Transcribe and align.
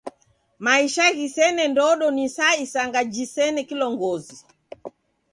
Maisha 0.65 1.05
ghisene 1.17 1.63
ndodo 1.73 2.07
ni 2.15 2.25
sa 2.35 2.47
isanga 2.65 3.01
jisena 3.13 3.61
kilongozi. 3.69 4.37